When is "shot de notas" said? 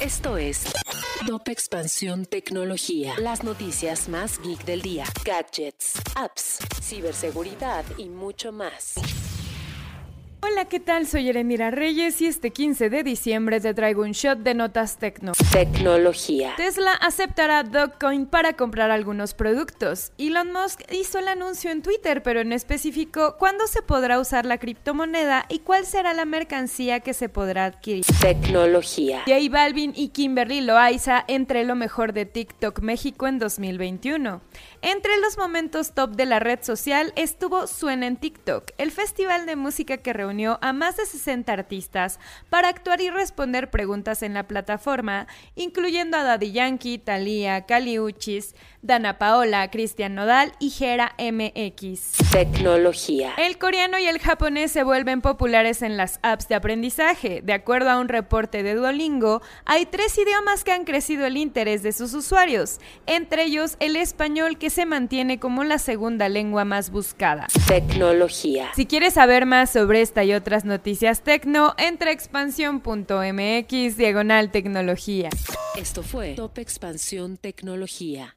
14.10-14.98